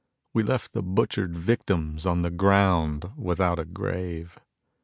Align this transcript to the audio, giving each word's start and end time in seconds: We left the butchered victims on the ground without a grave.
We 0.33 0.41
left 0.41 0.71
the 0.73 0.81
butchered 0.81 1.37
victims 1.37 2.07
on 2.07 2.23
the 2.23 2.31
ground 2.31 3.11
without 3.15 3.59
a 3.59 3.65
grave. 3.65 4.39